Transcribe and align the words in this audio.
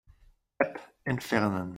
App 0.63 0.79
entfernen. 1.05 1.69